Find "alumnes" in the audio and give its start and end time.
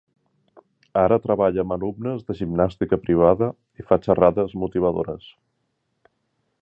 1.75-2.25